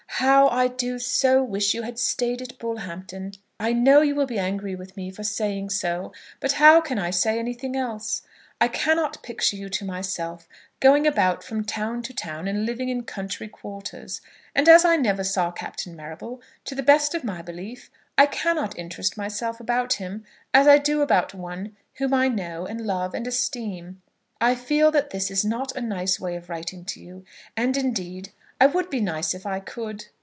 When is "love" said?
22.85-23.15